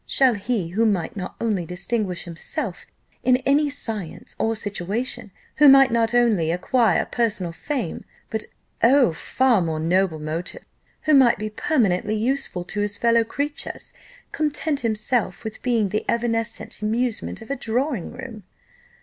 [0.07, 2.87] Shall he who might not only distinguish himself
[3.23, 8.45] in any science or situation, who might not only acquire personal fame, but,
[8.81, 10.65] oh, far more noble motive!
[11.01, 13.93] who might be permanently useful to his fellow creatures,
[14.31, 18.41] content himself with being the evanescent amusement of a drawing room?